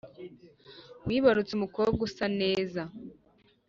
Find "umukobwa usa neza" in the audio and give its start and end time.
1.55-2.81